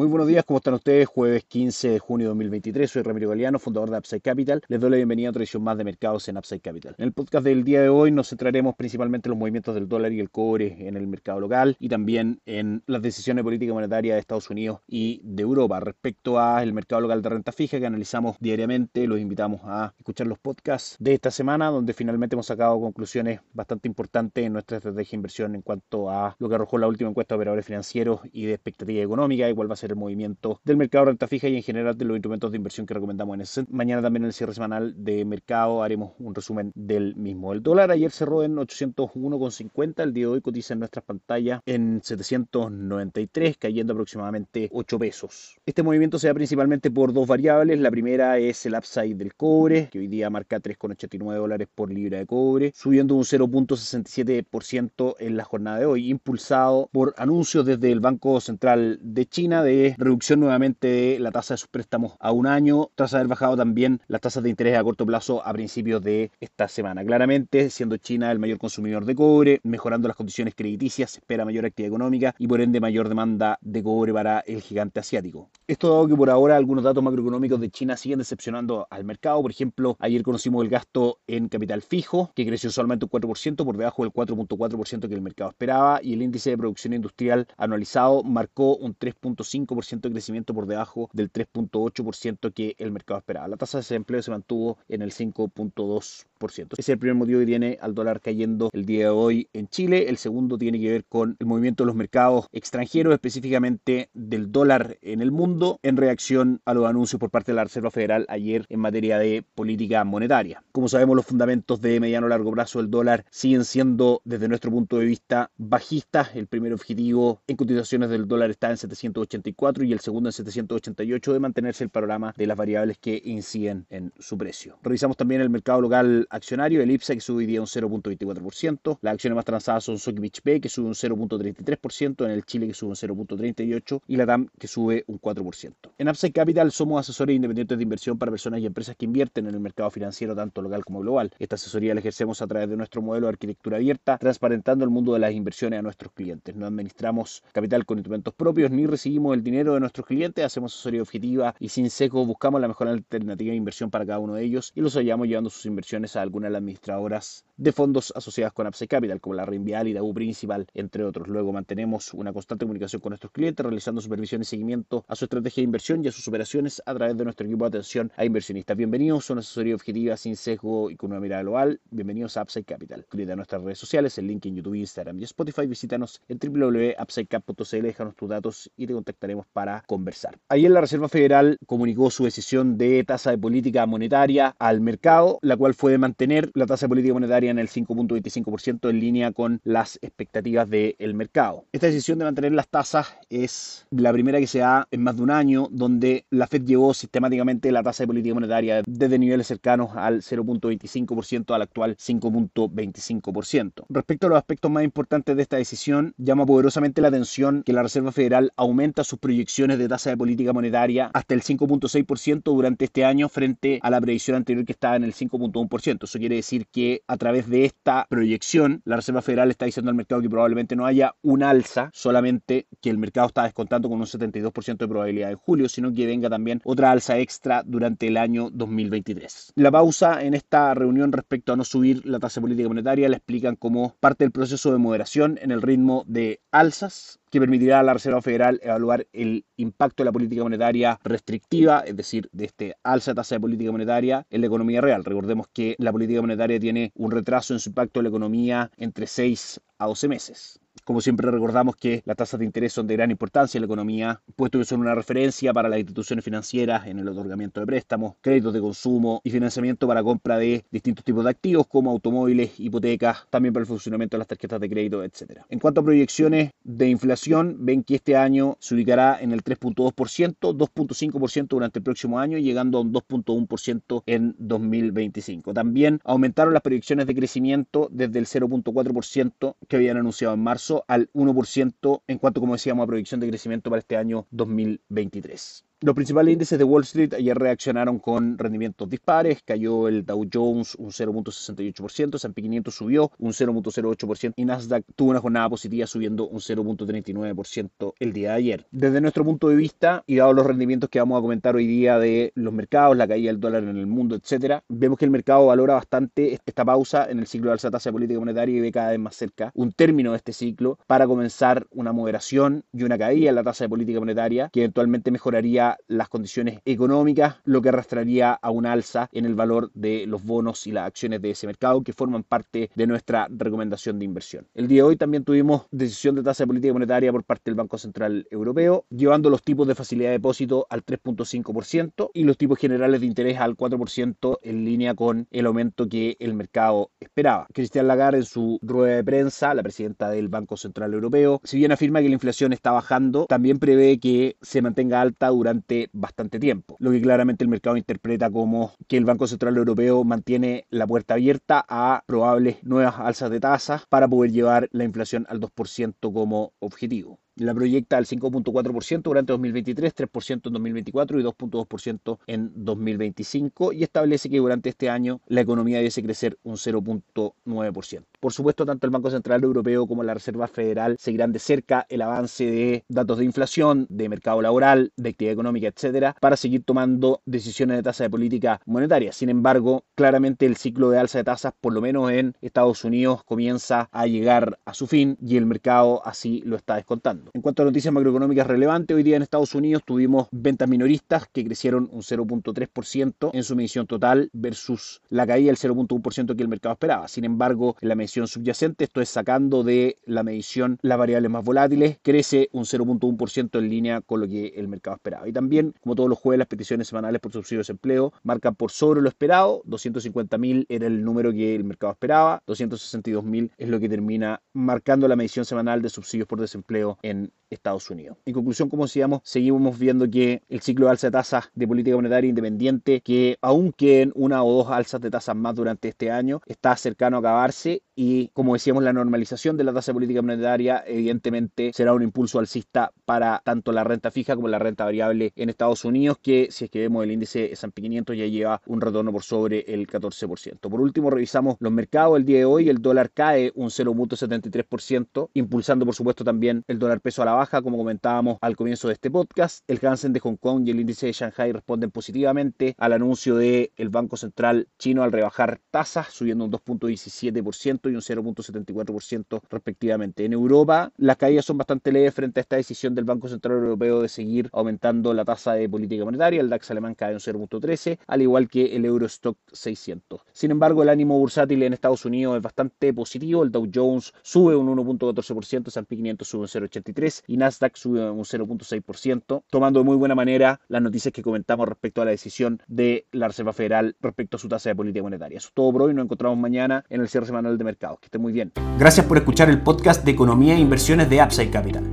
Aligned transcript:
Muy 0.00 0.08
buenos 0.08 0.28
días, 0.28 0.46
¿cómo 0.46 0.56
están 0.56 0.72
ustedes? 0.72 1.06
Jueves 1.08 1.44
15 1.44 1.90
de 1.90 1.98
junio 1.98 2.24
de 2.24 2.28
2023, 2.28 2.90
soy 2.90 3.02
Ramiro 3.02 3.28
Galeano, 3.28 3.58
fundador 3.58 3.90
de 3.90 3.98
Upside 3.98 4.22
Capital. 4.22 4.62
Les 4.66 4.80
doy 4.80 4.88
la 4.88 4.96
bienvenida 4.96 5.28
a 5.28 5.30
otra 5.30 5.42
edición 5.42 5.62
más 5.62 5.76
de 5.76 5.84
mercados 5.84 6.26
en 6.26 6.38
Upside 6.38 6.62
Capital. 6.62 6.94
En 6.96 7.04
el 7.04 7.12
podcast 7.12 7.44
del 7.44 7.64
día 7.64 7.82
de 7.82 7.90
hoy 7.90 8.10
nos 8.10 8.30
centraremos 8.30 8.76
principalmente 8.76 9.28
en 9.28 9.32
los 9.32 9.38
movimientos 9.38 9.74
del 9.74 9.90
dólar 9.90 10.10
y 10.12 10.20
el 10.20 10.30
cobre 10.30 10.88
en 10.88 10.96
el 10.96 11.06
mercado 11.06 11.38
local 11.38 11.76
y 11.78 11.90
también 11.90 12.40
en 12.46 12.82
las 12.86 13.02
decisiones 13.02 13.40
de 13.40 13.44
política 13.44 13.74
monetaria 13.74 14.14
de 14.14 14.20
Estados 14.20 14.48
Unidos 14.48 14.80
y 14.88 15.20
de 15.22 15.42
Europa. 15.42 15.80
Respecto 15.80 16.40
al 16.40 16.72
mercado 16.72 17.02
local 17.02 17.20
de 17.20 17.28
renta 17.28 17.52
fija 17.52 17.78
que 17.78 17.84
analizamos 17.84 18.38
diariamente, 18.40 19.06
los 19.06 19.20
invitamos 19.20 19.60
a 19.64 19.92
escuchar 19.98 20.26
los 20.26 20.38
podcasts 20.38 20.96
de 20.98 21.12
esta 21.12 21.30
semana 21.30 21.66
donde 21.66 21.92
finalmente 21.92 22.36
hemos 22.36 22.46
sacado 22.46 22.80
conclusiones 22.80 23.40
bastante 23.52 23.86
importantes 23.86 24.46
en 24.46 24.54
nuestra 24.54 24.78
estrategia 24.78 25.10
de 25.10 25.16
inversión 25.16 25.54
en 25.54 25.60
cuanto 25.60 26.08
a 26.08 26.36
lo 26.38 26.48
que 26.48 26.54
arrojó 26.54 26.78
la 26.78 26.88
última 26.88 27.10
encuesta 27.10 27.34
de 27.34 27.36
operadores 27.36 27.66
financieros 27.66 28.20
y 28.32 28.46
de 28.46 28.54
expectativa 28.54 29.02
económica 29.02 29.46
y 29.50 29.54
cuál 29.54 29.68
va 29.68 29.74
a 29.74 29.76
ser 29.76 29.89
el 29.90 29.98
movimiento 29.98 30.60
del 30.64 30.76
mercado 30.76 31.04
de 31.04 31.10
renta 31.12 31.26
fija 31.26 31.48
y 31.48 31.56
en 31.56 31.62
general 31.62 31.96
de 31.96 32.04
los 32.04 32.16
instrumentos 32.16 32.50
de 32.50 32.56
inversión 32.56 32.86
que 32.86 32.94
recomendamos 32.94 33.34
en 33.34 33.40
ese. 33.42 33.64
Mañana 33.70 34.02
también 34.02 34.24
en 34.24 34.28
el 34.28 34.32
cierre 34.32 34.54
semanal 34.54 34.94
de 34.96 35.24
mercado 35.24 35.82
haremos 35.82 36.12
un 36.18 36.34
resumen 36.34 36.72
del 36.74 37.16
mismo. 37.16 37.52
El 37.52 37.62
dólar 37.62 37.90
ayer 37.90 38.10
cerró 38.10 38.42
en 38.42 38.56
801,50, 38.56 40.02
el 40.02 40.12
día 40.12 40.26
de 40.26 40.32
hoy 40.32 40.40
cotiza 40.40 40.74
en 40.74 40.80
nuestras 40.80 41.04
pantallas 41.04 41.60
en 41.66 42.00
793, 42.02 43.56
cayendo 43.56 43.92
aproximadamente 43.92 44.68
8 44.72 44.98
pesos. 44.98 45.58
Este 45.66 45.82
movimiento 45.82 46.18
se 46.18 46.28
da 46.28 46.34
principalmente 46.34 46.90
por 46.90 47.12
dos 47.12 47.26
variables. 47.26 47.78
La 47.78 47.90
primera 47.90 48.38
es 48.38 48.64
el 48.66 48.74
upside 48.74 49.14
del 49.14 49.34
cobre, 49.34 49.88
que 49.90 49.98
hoy 49.98 50.08
día 50.08 50.30
marca 50.30 50.60
3,89 50.60 51.36
dólares 51.36 51.68
por 51.74 51.92
libra 51.92 52.18
de 52.18 52.26
cobre, 52.26 52.72
subiendo 52.74 53.14
un 53.14 53.24
0.67% 53.24 55.16
en 55.18 55.36
la 55.36 55.44
jornada 55.44 55.78
de 55.78 55.86
hoy, 55.86 56.10
impulsado 56.10 56.88
por 56.92 57.14
anuncios 57.16 57.66
desde 57.66 57.92
el 57.92 58.00
Banco 58.00 58.40
Central 58.40 58.98
de 59.02 59.26
China 59.26 59.62
de 59.62 59.79
reducción 59.98 60.40
nuevamente 60.40 60.88
de 60.88 61.18
la 61.18 61.30
tasa 61.30 61.54
de 61.54 61.58
sus 61.58 61.68
préstamos 61.68 62.16
a 62.20 62.32
un 62.32 62.46
año, 62.46 62.90
tras 62.94 63.14
haber 63.14 63.28
bajado 63.28 63.56
también 63.56 64.00
las 64.08 64.20
tasas 64.20 64.42
de 64.42 64.50
interés 64.50 64.76
a 64.76 64.84
corto 64.84 65.06
plazo 65.06 65.46
a 65.46 65.52
principios 65.52 66.02
de 66.02 66.30
esta 66.40 66.68
semana. 66.68 67.04
Claramente, 67.04 67.70
siendo 67.70 67.96
China 67.96 68.30
el 68.32 68.38
mayor 68.38 68.58
consumidor 68.58 69.04
de 69.04 69.14
cobre, 69.14 69.60
mejorando 69.62 70.08
las 70.08 70.16
condiciones 70.16 70.54
crediticias, 70.54 71.16
espera 71.16 71.44
mayor 71.44 71.66
actividad 71.66 71.88
económica 71.88 72.34
y 72.38 72.46
por 72.46 72.60
ende 72.60 72.80
mayor 72.80 73.08
demanda 73.08 73.58
de 73.60 73.82
cobre 73.82 74.12
para 74.12 74.40
el 74.40 74.62
gigante 74.62 75.00
asiático. 75.00 75.50
Esto 75.66 75.90
dado 75.90 76.08
que 76.08 76.16
por 76.16 76.30
ahora 76.30 76.56
algunos 76.56 76.84
datos 76.84 77.02
macroeconómicos 77.02 77.60
de 77.60 77.70
China 77.70 77.96
siguen 77.96 78.18
decepcionando 78.18 78.86
al 78.90 79.04
mercado. 79.04 79.42
Por 79.42 79.50
ejemplo, 79.50 79.96
ayer 80.00 80.22
conocimos 80.22 80.62
el 80.64 80.70
gasto 80.70 81.18
en 81.26 81.48
capital 81.48 81.82
fijo, 81.82 82.32
que 82.34 82.46
creció 82.46 82.70
solamente 82.70 83.04
un 83.04 83.10
4% 83.10 83.64
por 83.64 83.76
debajo 83.76 84.02
del 84.02 84.12
4.4% 84.12 85.08
que 85.08 85.14
el 85.14 85.22
mercado 85.22 85.50
esperaba, 85.50 86.00
y 86.02 86.12
el 86.12 86.22
índice 86.22 86.50
de 86.50 86.58
producción 86.58 86.92
industrial 86.92 87.46
anualizado 87.56 88.22
marcó 88.22 88.76
un 88.76 88.96
3.5% 88.96 89.69
de 89.70 90.10
crecimiento 90.10 90.52
por 90.52 90.66
debajo 90.66 91.08
del 91.12 91.32
3.8% 91.32 92.52
que 92.52 92.74
el 92.78 92.90
mercado 92.90 93.18
esperaba. 93.18 93.48
La 93.48 93.56
tasa 93.56 93.78
de 93.78 93.82
desempleo 93.82 94.22
se 94.22 94.30
mantuvo 94.30 94.78
en 94.88 95.02
el 95.02 95.12
5.2%. 95.12 96.24
Ese 96.72 96.80
es 96.80 96.88
el 96.88 96.98
primer 96.98 97.16
motivo 97.16 97.40
que 97.40 97.46
tiene 97.46 97.78
al 97.80 97.94
dólar 97.94 98.20
cayendo 98.20 98.70
el 98.72 98.84
día 98.84 99.04
de 99.04 99.10
hoy 99.10 99.48
en 99.52 99.68
Chile. 99.68 100.08
El 100.08 100.16
segundo 100.16 100.58
tiene 100.58 100.80
que 100.80 100.90
ver 100.90 101.04
con 101.04 101.36
el 101.38 101.46
movimiento 101.46 101.84
de 101.84 101.86
los 101.86 101.96
mercados 101.96 102.46
extranjeros, 102.52 103.12
específicamente 103.12 104.10
del 104.14 104.50
dólar 104.50 104.98
en 105.02 105.20
el 105.20 105.30
mundo, 105.30 105.78
en 105.82 105.96
reacción 105.96 106.60
a 106.64 106.74
los 106.74 106.86
anuncios 106.86 107.20
por 107.20 107.30
parte 107.30 107.52
de 107.52 107.56
la 107.56 107.64
Reserva 107.64 107.90
Federal 107.90 108.26
ayer 108.28 108.64
en 108.68 108.80
materia 108.80 109.18
de 109.18 109.44
política 109.54 110.02
monetaria. 110.04 110.64
Como 110.72 110.88
sabemos, 110.88 111.14
los 111.14 111.26
fundamentos 111.26 111.80
de 111.80 112.00
mediano 112.00 112.26
a 112.26 112.30
largo 112.30 112.50
plazo 112.52 112.80
del 112.80 112.90
dólar 112.90 113.24
siguen 113.30 113.64
siendo, 113.64 114.22
desde 114.24 114.48
nuestro 114.48 114.70
punto 114.70 114.98
de 114.98 115.04
vista, 115.04 115.50
bajistas. 115.58 116.34
El 116.34 116.46
primer 116.46 116.72
objetivo 116.72 117.40
en 117.46 117.56
cotizaciones 117.56 118.10
del 118.10 118.26
dólar 118.26 118.50
está 118.50 118.70
en 118.70 118.76
784 118.76 119.59
y 119.60 119.92
el 119.92 120.00
segundo 120.00 120.30
en 120.30 120.32
788 120.32 121.34
de 121.34 121.38
mantenerse 121.38 121.84
el 121.84 121.90
panorama 121.90 122.32
de 122.34 122.46
las 122.46 122.56
variables 122.56 122.96
que 122.96 123.20
inciden 123.22 123.84
en 123.90 124.10
su 124.18 124.38
precio. 124.38 124.78
Revisamos 124.82 125.18
también 125.18 125.42
el 125.42 125.50
mercado 125.50 125.82
local 125.82 126.26
accionario, 126.30 126.82
el 126.82 126.90
IPSA 126.90 127.14
que 127.14 127.20
sube 127.20 127.38
hoy 127.40 127.46
día 127.46 127.60
un 127.60 127.66
0.24%, 127.66 128.98
las 129.02 129.12
acciones 129.12 129.36
más 129.36 129.44
transadas 129.44 129.84
son 129.84 129.98
Sokimich 129.98 130.42
B 130.42 130.62
que 130.62 130.70
sube 130.70 130.86
un 130.86 130.94
0.33%, 130.94 132.24
en 132.24 132.30
el 132.30 132.44
Chile 132.44 132.68
que 132.68 132.74
sube 132.74 132.90
un 132.90 132.96
0.38% 132.96 134.00
y 134.06 134.16
la 134.16 134.24
TAM 134.24 134.48
que 134.58 134.66
sube 134.66 135.04
un 135.06 135.20
4%. 135.20 135.74
En 135.98 136.08
Upside 136.08 136.32
Capital 136.32 136.72
somos 136.72 137.00
asesores 137.00 137.36
independientes 137.36 137.76
de 137.76 137.82
inversión 137.82 138.16
para 138.16 138.30
personas 138.30 138.60
y 138.60 138.66
empresas 138.66 138.96
que 138.96 139.04
invierten 139.04 139.46
en 139.46 139.54
el 139.54 139.60
mercado 139.60 139.90
financiero 139.90 140.34
tanto 140.34 140.62
local 140.62 140.86
como 140.86 141.00
global. 141.00 141.30
Esta 141.38 141.56
asesoría 141.56 141.92
la 141.92 142.00
ejercemos 142.00 142.40
a 142.40 142.46
través 142.46 142.70
de 142.70 142.78
nuestro 142.78 143.02
modelo 143.02 143.26
de 143.26 143.32
arquitectura 143.32 143.76
abierta, 143.76 144.16
transparentando 144.16 144.86
el 144.86 144.90
mundo 144.90 145.12
de 145.12 145.18
las 145.18 145.34
inversiones 145.34 145.80
a 145.80 145.82
nuestros 145.82 146.12
clientes. 146.12 146.56
No 146.56 146.64
administramos 146.64 147.44
capital 147.52 147.84
con 147.84 147.98
instrumentos 147.98 148.32
propios 148.32 148.70
ni 148.70 148.86
recibimos 148.86 149.34
el 149.34 149.42
dinero 149.42 149.49
de 149.50 149.80
nuestros 149.80 150.06
clientes, 150.06 150.44
hacemos 150.44 150.72
asesoría 150.72 151.02
objetiva 151.02 151.54
y 151.58 151.70
sin 151.70 151.90
seco 151.90 152.24
buscamos 152.24 152.60
la 152.60 152.68
mejor 152.68 152.86
alternativa 152.86 153.50
de 153.50 153.56
inversión 153.56 153.90
para 153.90 154.06
cada 154.06 154.20
uno 154.20 154.34
de 154.34 154.44
ellos 154.44 154.70
y 154.76 154.80
los 154.80 154.94
hallamos 154.94 155.26
llevando 155.26 155.50
sus 155.50 155.66
inversiones 155.66 156.14
a 156.14 156.22
algunas 156.22 156.48
de 156.48 156.52
las 156.52 156.58
administradoras 156.60 157.44
de 157.56 157.72
fondos 157.72 158.12
asociadas 158.14 158.52
con 158.52 158.66
Upside 158.68 158.88
Capital, 158.88 159.20
como 159.20 159.34
la 159.34 159.44
Reinvial 159.44 159.88
y 159.88 159.98
U 159.98 160.14
Principal, 160.14 160.66
entre 160.72 161.04
otros. 161.04 161.28
Luego 161.28 161.52
mantenemos 161.52 162.14
una 162.14 162.32
constante 162.32 162.64
comunicación 162.64 163.02
con 163.02 163.10
nuestros 163.10 163.32
clientes, 163.32 163.64
realizando 163.64 164.00
supervisión 164.00 164.40
y 164.40 164.44
seguimiento 164.44 165.04
a 165.08 165.16
su 165.16 165.24
estrategia 165.24 165.62
de 165.62 165.64
inversión 165.64 166.04
y 166.04 166.08
a 166.08 166.12
sus 166.12 166.26
operaciones 166.28 166.80
a 166.86 166.94
través 166.94 167.16
de 167.16 167.24
nuestro 167.24 167.46
equipo 167.46 167.64
de 167.64 167.68
atención 167.68 168.12
a 168.16 168.24
inversionistas. 168.24 168.76
Bienvenidos 168.76 169.28
a 169.28 169.32
una 169.34 169.40
asesoría 169.40 169.74
objetiva 169.74 170.16
sin 170.16 170.36
sesgo 170.36 170.90
y 170.90 170.96
con 170.96 171.10
una 171.10 171.20
mirada 171.20 171.42
global. 171.42 171.80
Bienvenidos 171.90 172.36
a 172.36 172.42
Upside 172.42 172.64
Capital. 172.64 173.00
Suscríbete 173.00 173.32
a 173.32 173.36
nuestras 173.36 173.62
redes 173.62 173.78
sociales, 173.78 174.16
el 174.16 174.28
link 174.28 174.46
en 174.46 174.56
YouTube, 174.56 174.74
Instagram 174.74 175.18
y 175.18 175.24
Spotify. 175.24 175.66
Visítanos 175.66 176.22
en 176.28 176.38
www.upsidecap.cl, 176.38 177.82
déjanos 177.82 178.14
tus 178.14 178.28
datos 178.28 178.70
y 178.76 178.86
te 178.86 178.94
contactaremos 178.94 179.29
para 179.52 179.82
conversar. 179.86 180.38
Ayer 180.48 180.70
la 180.70 180.80
Reserva 180.80 181.08
Federal 181.08 181.58
comunicó 181.66 182.10
su 182.10 182.24
decisión 182.24 182.78
de 182.78 183.04
tasa 183.04 183.30
de 183.30 183.38
política 183.38 183.86
monetaria 183.86 184.54
al 184.58 184.80
mercado, 184.80 185.38
la 185.42 185.56
cual 185.56 185.74
fue 185.74 185.92
de 185.92 185.98
mantener 185.98 186.50
la 186.54 186.66
tasa 186.66 186.86
de 186.86 186.90
política 186.90 187.14
monetaria 187.14 187.50
en 187.50 187.58
el 187.58 187.68
5.25% 187.68 188.90
en 188.90 189.00
línea 189.00 189.32
con 189.32 189.60
las 189.64 189.98
expectativas 190.02 190.68
del 190.68 191.14
mercado. 191.14 191.64
Esta 191.72 191.86
decisión 191.86 192.18
de 192.18 192.24
mantener 192.24 192.52
las 192.52 192.68
tasas 192.68 193.14
es 193.28 193.86
la 193.90 194.12
primera 194.12 194.38
que 194.38 194.46
se 194.46 194.60
da 194.60 194.86
en 194.90 195.02
más 195.02 195.16
de 195.16 195.22
un 195.22 195.30
año, 195.30 195.68
donde 195.70 196.26
la 196.30 196.46
Fed 196.46 196.64
llevó 196.64 196.94
sistemáticamente 196.94 197.72
la 197.72 197.82
tasa 197.82 198.02
de 198.02 198.08
política 198.08 198.34
monetaria 198.34 198.82
desde 198.86 199.18
niveles 199.18 199.46
cercanos 199.46 199.90
al 199.94 200.22
0.25% 200.22 201.54
al 201.54 201.62
actual 201.62 201.96
5.25%. 201.96 203.84
Respecto 203.88 204.26
a 204.26 204.30
los 204.30 204.38
aspectos 204.38 204.70
más 204.70 204.84
importantes 204.84 205.36
de 205.36 205.42
esta 205.42 205.56
decisión, 205.56 206.14
llama 206.16 206.46
poderosamente 206.46 207.00
la 207.00 207.08
atención 207.08 207.62
que 207.64 207.72
la 207.72 207.82
Reserva 207.82 208.12
Federal 208.12 208.52
aumenta 208.56 209.04
sus 209.04 209.18
proyecciones 209.20 209.78
de 209.78 209.88
tasa 209.88 210.10
de 210.10 210.16
política 210.16 210.52
monetaria 210.52 211.10
hasta 211.12 211.34
el 211.34 211.42
5.6% 211.42 212.42
durante 212.42 212.86
este 212.86 213.04
año 213.04 213.28
frente 213.28 213.78
a 213.82 213.90
la 213.90 214.00
previsión 214.00 214.36
anterior 214.36 214.64
que 214.64 214.72
estaba 214.72 214.96
en 214.96 215.04
el 215.04 215.14
5.1%. 215.14 216.04
Eso 216.04 216.18
quiere 216.18 216.36
decir 216.36 216.66
que 216.66 217.02
a 217.06 217.16
través 217.16 217.48
de 217.48 217.64
esta 217.64 218.06
proyección, 218.08 218.82
la 218.84 218.96
Reserva 218.96 219.22
Federal 219.22 219.50
está 219.50 219.66
diciendo 219.66 219.90
al 219.90 219.96
mercado 219.96 220.22
que 220.22 220.30
probablemente 220.30 220.76
no 220.76 220.86
haya 220.86 221.14
un 221.22 221.42
alza, 221.42 221.90
solamente 221.92 222.66
que 222.80 222.90
el 222.90 222.98
mercado 222.98 223.28
está 223.28 223.44
descontando 223.44 223.88
con 223.88 224.00
un 224.00 224.06
72% 224.06 224.78
de 224.78 224.88
probabilidad 224.88 225.30
en 225.30 225.36
julio, 225.36 225.68
sino 225.68 225.92
que 225.92 226.06
venga 226.06 226.28
también 226.28 226.60
otra 226.64 226.90
alza 226.90 227.18
extra 227.18 227.62
durante 227.64 228.08
el 228.08 228.16
año 228.16 228.50
2023. 228.50 229.52
La 229.56 229.70
pausa 229.70 230.22
en 230.22 230.34
esta 230.34 230.74
reunión 230.74 231.12
respecto 231.12 231.52
a 231.52 231.56
no 231.56 231.64
subir 231.64 232.04
la 232.06 232.18
tasa 232.18 232.40
política 232.40 232.68
monetaria 232.68 233.08
la 233.08 233.16
explican 233.16 233.56
como 233.56 233.94
parte 234.00 234.24
del 234.24 234.32
proceso 234.32 234.72
de 234.72 234.78
moderación 234.78 235.38
en 235.42 235.50
el 235.50 235.62
ritmo 235.62 236.04
de 236.06 236.40
alzas 236.50 237.19
que 237.30 237.40
permitirá 237.40 237.80
a 237.80 237.82
la 237.82 237.94
Reserva 237.94 238.20
Federal 238.20 238.60
evaluar 238.62 239.06
el 239.12 239.44
impacto 239.56 240.02
de 240.02 240.06
la 240.06 240.12
política 240.12 240.42
monetaria 240.42 240.98
restrictiva, 241.04 241.80
es 241.86 241.96
decir, 241.96 242.28
de 242.32 242.44
este 242.46 242.76
alza 242.82 243.12
de 243.12 243.16
tasa 243.16 243.36
de 243.36 243.40
política 243.40 243.72
monetaria 243.72 244.26
en 244.30 244.40
la 244.40 244.46
economía 244.48 244.80
real. 244.80 245.04
Recordemos 245.04 245.46
que 245.52 245.76
la 245.78 245.92
política 245.92 246.20
monetaria 246.20 246.58
tiene 246.58 246.92
un 246.94 247.10
retraso 247.10 247.54
en 247.54 247.60
su 247.60 247.70
impacto 247.70 248.00
en 248.00 248.04
la 248.04 248.10
economía 248.10 248.70
entre 248.76 249.06
6 249.06 249.60
a 249.78 249.86
12 249.86 250.08
meses. 250.08 250.60
Como 250.84 251.00
siempre 251.00 251.30
recordamos 251.30 251.76
que 251.76 252.02
las 252.04 252.16
tasas 252.16 252.40
de 252.40 252.46
interés 252.46 252.72
son 252.72 252.86
de 252.86 252.96
gran 252.96 253.10
importancia 253.10 253.58
en 253.58 253.62
la 253.62 253.66
economía, 253.66 254.20
puesto 254.36 254.58
que 254.58 254.64
son 254.64 254.80
una 254.80 254.94
referencia 254.94 255.52
para 255.52 255.68
las 255.68 255.78
instituciones 255.78 256.24
financieras 256.24 256.86
en 256.86 256.98
el 256.98 257.08
otorgamiento 257.08 257.60
de 257.60 257.66
préstamos, 257.66 258.14
créditos 258.20 258.52
de 258.52 258.60
consumo 258.60 259.20
y 259.22 259.30
financiamiento 259.30 259.86
para 259.86 260.02
compra 260.02 260.38
de 260.38 260.64
distintos 260.70 261.04
tipos 261.04 261.24
de 261.24 261.30
activos 261.30 261.66
como 261.66 261.90
automóviles, 261.90 262.58
hipotecas, 262.58 263.26
también 263.30 263.52
para 263.52 263.62
el 263.62 263.66
funcionamiento 263.66 264.16
de 264.16 264.18
las 264.20 264.28
tarjetas 264.28 264.60
de 264.60 264.68
crédito, 264.68 265.04
etc. 265.04 265.42
En 265.48 265.58
cuanto 265.58 265.80
a 265.80 265.84
proyecciones 265.84 266.52
de 266.64 266.88
inflación, 266.88 267.56
ven 267.60 267.82
que 267.84 267.96
este 267.96 268.16
año 268.16 268.56
se 268.60 268.74
ubicará 268.74 269.18
en 269.20 269.32
el 269.32 269.44
3.2%, 269.44 270.56
2.5% 270.56 271.48
durante 271.48 271.78
el 271.78 271.82
próximo 271.82 272.18
año, 272.18 272.38
llegando 272.38 272.78
a 272.78 272.80
un 272.80 272.92
2.1% 272.92 274.02
en 274.06 274.34
2025. 274.38 275.52
También 275.54 276.00
aumentaron 276.04 276.54
las 276.54 276.62
proyecciones 276.62 277.06
de 277.06 277.14
crecimiento 277.14 277.88
desde 277.90 278.18
el 278.18 278.26
0.4% 278.26 279.56
que 279.68 279.76
habían 279.76 279.96
anunciado 279.96 280.34
en 280.34 280.40
marzo 280.40 280.69
al 280.88 281.10
1% 281.12 282.02
en 282.06 282.18
cuanto, 282.18 282.40
como 282.40 282.54
decíamos, 282.54 282.84
a 282.84 282.86
proyección 282.86 283.20
de 283.20 283.28
crecimiento 283.28 283.70
para 283.70 283.80
este 283.80 283.96
año 283.96 284.26
2023. 284.30 285.64
Los 285.82 285.94
principales 285.94 286.34
índices 286.34 286.58
de 286.58 286.64
Wall 286.64 286.82
Street 286.82 287.14
ayer 287.14 287.38
reaccionaron 287.38 288.00
con 288.00 288.36
rendimientos 288.36 288.90
dispares. 288.90 289.42
Cayó 289.42 289.88
el 289.88 290.04
Dow 290.04 290.28
Jones 290.30 290.74
un 290.74 290.90
0.68%, 290.90 292.16
S&P 292.16 292.42
500 292.42 292.74
subió 292.74 293.10
un 293.16 293.32
0.08% 293.32 294.34
y 294.36 294.44
Nasdaq 294.44 294.84
tuvo 294.94 295.12
una 295.12 295.20
jornada 295.20 295.48
positiva 295.48 295.86
subiendo 295.86 296.28
un 296.28 296.40
0.39% 296.40 297.94
el 297.98 298.12
día 298.12 298.32
de 298.32 298.34
ayer. 298.34 298.66
Desde 298.70 299.00
nuestro 299.00 299.24
punto 299.24 299.48
de 299.48 299.56
vista 299.56 300.04
y 300.06 300.16
dado 300.16 300.34
los 300.34 300.44
rendimientos 300.44 300.90
que 300.90 300.98
vamos 300.98 301.18
a 301.18 301.22
comentar 301.22 301.56
hoy 301.56 301.66
día 301.66 301.98
de 301.98 302.32
los 302.34 302.52
mercados, 302.52 302.94
la 302.94 303.08
caída 303.08 303.30
del 303.32 303.40
dólar 303.40 303.64
en 303.64 303.78
el 303.78 303.86
mundo, 303.86 304.16
etcétera, 304.16 304.62
vemos 304.68 304.98
que 304.98 305.06
el 305.06 305.10
mercado 305.10 305.46
valora 305.46 305.76
bastante 305.76 306.34
esta 306.34 306.62
pausa 306.62 307.06
en 307.10 307.20
el 307.20 307.26
ciclo 307.26 307.48
de 307.48 307.52
alza 307.54 307.70
tasa 307.70 307.88
de 307.88 307.94
política 307.94 308.20
monetaria 308.20 308.54
y 308.54 308.60
ve 308.60 308.70
cada 308.70 308.90
vez 308.90 308.98
más 308.98 309.16
cerca 309.16 309.50
un 309.54 309.72
término 309.72 310.10
de 310.10 310.18
este 310.18 310.34
ciclo 310.34 310.78
para 310.86 311.06
comenzar 311.06 311.66
una 311.70 311.92
moderación 311.92 312.64
y 312.70 312.82
una 312.82 312.98
caída 312.98 313.30
en 313.30 313.36
la 313.36 313.44
tasa 313.44 313.64
de 313.64 313.70
política 313.70 313.98
monetaria 313.98 314.50
que 314.52 314.60
eventualmente 314.60 315.10
mejoraría 315.10 315.69
las 315.88 316.08
condiciones 316.08 316.60
económicas, 316.64 317.36
lo 317.44 317.62
que 317.62 317.68
arrastraría 317.70 318.32
a 318.32 318.50
un 318.50 318.66
alza 318.66 319.08
en 319.12 319.24
el 319.24 319.34
valor 319.34 319.70
de 319.74 320.06
los 320.06 320.24
bonos 320.24 320.66
y 320.66 320.72
las 320.72 320.86
acciones 320.86 321.22
de 321.22 321.30
ese 321.30 321.46
mercado 321.46 321.82
que 321.82 321.92
forman 321.92 322.22
parte 322.22 322.70
de 322.74 322.86
nuestra 322.86 323.26
recomendación 323.30 323.98
de 323.98 324.04
inversión. 324.04 324.46
El 324.54 324.68
día 324.68 324.82
de 324.82 324.88
hoy 324.88 324.96
también 324.96 325.24
tuvimos 325.24 325.66
decisión 325.70 326.14
de 326.14 326.22
tasa 326.22 326.44
de 326.44 326.48
política 326.48 326.72
monetaria 326.72 327.12
por 327.12 327.24
parte 327.24 327.50
del 327.50 327.54
Banco 327.54 327.78
Central 327.78 328.26
Europeo, 328.30 328.84
llevando 328.90 329.30
los 329.30 329.42
tipos 329.42 329.66
de 329.66 329.74
facilidad 329.74 330.10
de 330.10 330.18
depósito 330.18 330.66
al 330.70 330.84
3.5% 330.84 332.10
y 332.14 332.24
los 332.24 332.36
tipos 332.36 332.58
generales 332.58 333.00
de 333.00 333.06
interés 333.06 333.38
al 333.38 333.56
4% 333.56 334.38
en 334.42 334.64
línea 334.64 334.94
con 334.94 335.26
el 335.30 335.46
aumento 335.46 335.88
que 335.88 336.16
el 336.20 336.34
mercado 336.34 336.90
esperaba. 337.00 337.46
Cristian 337.52 337.86
Lagarde 337.86 338.18
en 338.18 338.24
su 338.24 338.58
rueda 338.62 338.96
de 338.96 339.04
prensa, 339.04 339.54
la 339.54 339.62
presidenta 339.62 340.10
del 340.10 340.28
Banco 340.28 340.56
Central 340.56 340.94
Europeo, 340.94 341.40
si 341.44 341.58
bien 341.58 341.72
afirma 341.72 342.00
que 342.00 342.08
la 342.08 342.14
inflación 342.14 342.52
está 342.52 342.70
bajando, 342.70 343.26
también 343.26 343.58
prevé 343.58 343.98
que 343.98 344.36
se 344.40 344.62
mantenga 344.62 345.00
alta 345.00 345.28
durante 345.28 345.59
bastante 345.92 346.38
tiempo, 346.38 346.76
lo 346.78 346.90
que 346.90 347.00
claramente 347.00 347.44
el 347.44 347.50
mercado 347.50 347.76
interpreta 347.76 348.30
como 348.30 348.74
que 348.88 348.96
el 348.96 349.04
Banco 349.04 349.26
Central 349.26 349.56
Europeo 349.56 350.04
mantiene 350.04 350.66
la 350.70 350.86
puerta 350.86 351.14
abierta 351.14 351.64
a 351.68 352.02
probables 352.06 352.62
nuevas 352.64 352.94
alzas 352.98 353.30
de 353.30 353.40
tasas 353.40 353.86
para 353.88 354.08
poder 354.08 354.32
llevar 354.32 354.68
la 354.72 354.84
inflación 354.84 355.26
al 355.28 355.40
2% 355.40 356.12
como 356.12 356.52
objetivo 356.58 357.20
la 357.36 357.54
proyecta 357.54 357.96
al 357.96 358.06
5.4% 358.06 359.02
durante 359.02 359.32
2023, 359.32 359.94
3% 359.94 360.46
en 360.46 360.52
2024 360.52 361.20
y 361.20 361.22
2.2% 361.22 362.18
en 362.26 362.52
2025 362.54 363.72
y 363.72 363.82
establece 363.82 364.28
que 364.28 364.38
durante 364.38 364.68
este 364.68 364.90
año 364.90 365.20
la 365.26 365.40
economía 365.40 365.78
debe 365.78 365.90
crecer 366.02 366.38
un 366.42 366.56
0.9%. 366.56 368.04
Por 368.20 368.32
supuesto, 368.32 368.66
tanto 368.66 368.86
el 368.86 368.90
Banco 368.90 369.10
Central 369.10 369.42
Europeo 369.42 369.86
como 369.86 370.02
la 370.02 370.14
Reserva 370.14 370.46
Federal 370.46 370.96
seguirán 370.98 371.32
de 371.32 371.38
cerca 371.38 371.86
el 371.88 372.02
avance 372.02 372.44
de 372.44 372.84
datos 372.88 373.18
de 373.18 373.24
inflación, 373.24 373.86
de 373.88 374.08
mercado 374.08 374.42
laboral, 374.42 374.92
de 374.96 375.10
actividad 375.10 375.32
económica, 375.32 375.68
etcétera, 375.68 376.16
para 376.20 376.36
seguir 376.36 376.64
tomando 376.64 377.22
decisiones 377.24 377.76
de 377.76 377.82
tasa 377.82 378.04
de 378.04 378.10
política 378.10 378.60
monetaria. 378.66 379.12
Sin 379.12 379.28
embargo, 379.28 379.84
claramente 379.94 380.46
el 380.46 380.56
ciclo 380.56 380.90
de 380.90 380.98
alza 380.98 381.18
de 381.18 381.24
tasas, 381.24 381.52
por 381.60 381.72
lo 381.72 381.80
menos 381.80 382.10
en 382.10 382.36
Estados 382.40 382.84
Unidos, 382.84 383.24
comienza 383.24 383.88
a 383.92 384.06
llegar 384.06 384.58
a 384.64 384.74
su 384.74 384.86
fin 384.86 385.16
y 385.20 385.36
el 385.36 385.46
mercado 385.46 386.02
así 386.04 386.42
lo 386.44 386.56
está 386.56 386.76
descontando. 386.76 387.19
En 387.32 387.42
cuanto 387.42 387.62
a 387.62 387.66
noticias 387.66 387.92
macroeconómicas 387.92 388.46
relevantes, 388.46 388.94
hoy 388.94 389.02
día 389.02 389.16
en 389.16 389.22
Estados 389.22 389.54
Unidos 389.54 389.82
tuvimos 389.84 390.28
ventas 390.30 390.68
minoristas 390.68 391.26
que 391.32 391.44
crecieron 391.44 391.88
un 391.92 392.02
0.3% 392.02 393.30
en 393.32 393.42
su 393.44 393.56
medición 393.56 393.86
total 393.86 394.30
versus 394.32 395.00
la 395.08 395.26
caída 395.26 395.46
del 395.48 395.56
0.1% 395.56 396.36
que 396.36 396.42
el 396.42 396.48
mercado 396.48 396.72
esperaba. 396.72 397.08
Sin 397.08 397.24
embargo, 397.24 397.76
la 397.80 397.94
medición 397.94 398.26
subyacente, 398.26 398.84
esto 398.84 399.00
es 399.00 399.08
sacando 399.08 399.62
de 399.62 399.98
la 400.04 400.22
medición 400.22 400.78
las 400.82 400.98
variables 400.98 401.30
más 401.30 401.44
volátiles, 401.44 401.98
crece 402.02 402.48
un 402.52 402.64
0.1% 402.64 403.58
en 403.58 403.68
línea 403.70 404.00
con 404.00 404.20
lo 404.20 404.28
que 404.28 404.48
el 404.56 404.68
mercado 404.68 404.96
esperaba. 404.96 405.28
Y 405.28 405.32
también, 405.32 405.74
como 405.80 405.94
todos 405.94 406.08
los 406.08 406.18
jueves, 406.18 406.38
las 406.38 406.48
peticiones 406.48 406.88
semanales 406.88 407.20
por 407.20 407.32
subsidio 407.32 407.58
de 407.58 407.62
desempleo 407.62 408.12
marcan 408.22 408.54
por 408.54 408.70
sobre 408.70 409.00
lo 409.00 409.08
esperado, 409.08 409.62
250.000 409.64 410.66
era 410.68 410.86
el 410.86 411.04
número 411.04 411.32
que 411.32 411.54
el 411.54 411.64
mercado 411.64 411.92
esperaba, 411.92 412.42
262.000 412.46 413.50
es 413.56 413.68
lo 413.68 413.80
que 413.80 413.88
termina 413.88 414.40
marcando 414.52 415.08
la 415.08 415.16
medición 415.16 415.44
semanal 415.44 415.82
de 415.82 415.90
subsidios 415.90 416.26
por 416.26 416.40
desempleo 416.40 416.98
en 417.02 417.09
and 417.10 417.30
Estados 417.50 417.90
Unidos. 417.90 418.16
En 418.24 418.32
conclusión, 418.32 418.68
como 418.68 418.84
decíamos, 418.84 419.20
seguimos 419.24 419.78
viendo 419.78 420.08
que 420.08 420.42
el 420.48 420.60
ciclo 420.60 420.86
de 420.86 420.92
alza 420.92 421.08
de 421.08 421.12
tasas 421.12 421.50
de 421.54 421.66
política 421.66 421.96
monetaria 421.96 422.28
independiente, 422.28 423.00
que 423.00 423.36
aunque 423.42 424.02
en 424.02 424.12
una 424.14 424.42
o 424.42 424.52
dos 424.52 424.70
alzas 424.70 425.00
de 425.00 425.10
tasas 425.10 425.36
más 425.36 425.54
durante 425.54 425.88
este 425.88 426.10
año, 426.10 426.40
está 426.46 426.76
cercano 426.76 427.16
a 427.16 427.20
acabarse 427.20 427.82
y, 427.94 428.28
como 428.28 428.54
decíamos, 428.54 428.82
la 428.82 428.92
normalización 428.92 429.56
de 429.56 429.64
la 429.64 429.72
tasa 429.72 429.92
de 429.92 429.94
política 429.94 430.22
monetaria 430.22 430.84
evidentemente 430.86 431.72
será 431.74 431.92
un 431.92 432.02
impulso 432.02 432.38
alcista 432.38 432.92
para 433.04 433.42
tanto 433.44 433.72
la 433.72 433.84
renta 433.84 434.10
fija 434.10 434.36
como 434.36 434.48
la 434.48 434.58
renta 434.58 434.84
variable 434.84 435.32
en 435.36 435.50
Estados 435.50 435.84
Unidos, 435.84 436.18
que 436.22 436.48
si 436.50 436.64
es 436.64 436.70
que 436.70 436.80
vemos 436.80 437.04
el 437.04 437.10
índice 437.10 437.52
S&P 437.52 437.82
500 437.82 438.16
ya 438.16 438.26
lleva 438.26 438.62
un 438.66 438.80
retorno 438.80 439.12
por 439.12 439.22
sobre 439.22 439.60
el 439.68 439.86
14%. 439.86 440.58
Por 440.60 440.80
último, 440.80 441.10
revisamos 441.10 441.56
los 441.60 441.72
mercados 441.72 442.16
el 442.16 442.24
día 442.24 442.38
de 442.38 442.44
hoy, 442.44 442.68
el 442.68 442.80
dólar 442.80 443.10
cae 443.10 443.52
un 443.54 443.68
0.73%, 443.68 445.30
impulsando 445.34 445.84
por 445.84 445.94
supuesto 445.94 446.24
también 446.24 446.64
el 446.68 446.78
dólar 446.78 447.00
peso 447.00 447.22
a 447.22 447.26
la 447.26 447.34
baja, 447.40 447.62
como 447.62 447.78
comentábamos 447.78 448.36
al 448.42 448.54
comienzo 448.54 448.88
de 448.88 448.92
este 448.94 449.10
podcast. 449.10 449.64
El 449.66 449.80
Hansen 449.82 450.12
de 450.12 450.20
Hong 450.20 450.36
Kong 450.36 450.68
y 450.68 450.72
el 450.72 450.80
índice 450.80 451.06
de 451.06 451.12
Shanghai 451.12 451.52
responden 451.52 451.90
positivamente 451.90 452.74
al 452.76 452.92
anuncio 452.92 453.34
del 453.36 453.70
el 453.78 453.88
Banco 453.88 454.18
Central 454.18 454.68
chino 454.78 455.02
al 455.02 455.10
rebajar 455.10 455.58
tasas, 455.70 456.08
subiendo 456.08 456.44
un 456.44 456.52
2.17% 456.52 457.90
y 457.90 457.94
un 457.94 458.02
0.74% 458.02 459.40
respectivamente. 459.48 460.26
En 460.26 460.34
Europa, 460.34 460.92
las 460.98 461.16
caídas 461.16 461.46
son 461.46 461.56
bastante 461.56 461.92
leves 461.92 462.12
frente 462.12 462.40
a 462.40 462.42
esta 462.42 462.56
decisión 462.56 462.94
del 462.94 463.06
Banco 463.06 463.26
Central 463.26 463.56
Europeo 463.56 464.02
de 464.02 464.10
seguir 464.10 464.50
aumentando 464.52 465.14
la 465.14 465.24
tasa 465.24 465.54
de 465.54 465.66
política 465.66 466.04
monetaria. 466.04 466.42
El 466.42 466.50
DAX 466.50 466.70
alemán 466.70 466.94
cae 466.94 467.14
un 467.14 467.20
0.13, 467.20 468.00
al 468.06 468.20
igual 468.20 468.50
que 468.50 468.76
el 468.76 468.84
Eurostock 468.84 469.38
600. 469.50 470.20
Sin 470.32 470.50
embargo, 470.50 470.82
el 470.82 470.90
ánimo 470.90 471.18
bursátil 471.18 471.62
en 471.62 471.72
Estados 471.72 472.04
Unidos 472.04 472.36
es 472.36 472.42
bastante 472.42 472.92
positivo. 472.92 473.42
El 473.44 473.50
Dow 473.50 473.66
Jones 473.74 474.12
sube 474.20 474.54
un 474.54 474.68
1.14%, 474.76 475.68
S&P 475.68 475.96
500 475.96 476.28
sube 476.28 476.42
un 476.42 476.48
0.83% 476.48 477.29
y 477.30 477.36
Nasdaq 477.36 477.76
sube 477.76 478.10
un 478.10 478.24
0.6%, 478.24 479.44
tomando 479.48 479.78
de 479.78 479.84
muy 479.84 479.96
buena 479.96 480.16
manera 480.16 480.60
las 480.66 480.82
noticias 480.82 481.14
que 481.14 481.22
comentamos 481.22 481.68
respecto 481.68 482.02
a 482.02 482.04
la 482.04 482.10
decisión 482.10 482.60
de 482.66 483.06
la 483.12 483.28
Reserva 483.28 483.52
Federal 483.52 483.94
respecto 484.00 484.36
a 484.36 484.40
su 484.40 484.48
tasa 484.48 484.70
de 484.70 484.74
política 484.74 485.04
monetaria. 485.04 485.38
Eso 485.38 485.46
es 485.46 485.54
todo 485.54 485.70
por 485.70 485.82
hoy, 485.82 485.94
nos 485.94 486.06
encontramos 486.06 486.36
mañana 486.36 486.84
en 486.90 487.00
el 487.00 487.08
cierre 487.08 487.26
semanal 487.26 487.56
de 487.56 487.62
mercados. 487.62 488.00
Que 488.00 488.06
esté 488.06 488.18
muy 488.18 488.32
bien. 488.32 488.50
Gracias 488.80 489.06
por 489.06 489.16
escuchar 489.16 489.48
el 489.48 489.62
podcast 489.62 490.04
de 490.04 490.10
Economía 490.10 490.56
e 490.56 490.58
Inversiones 490.58 491.08
de 491.08 491.22
Upside 491.22 491.50
Capital. 491.50 491.84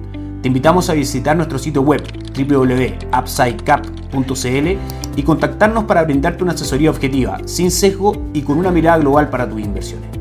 Te 0.41 0.47
invitamos 0.47 0.89
a 0.89 0.95
visitar 0.95 1.37
nuestro 1.37 1.59
sitio 1.59 1.83
web 1.83 2.01
www.upsidecap.cl 2.35 5.19
y 5.19 5.23
contactarnos 5.23 5.83
para 5.83 6.03
brindarte 6.03 6.43
una 6.43 6.53
asesoría 6.53 6.89
objetiva, 6.89 7.37
sin 7.45 7.69
sesgo 7.69 8.29
y 8.33 8.41
con 8.41 8.57
una 8.57 8.71
mirada 8.71 8.97
global 8.97 9.29
para 9.29 9.47
tus 9.47 9.61
inversiones. 9.61 10.16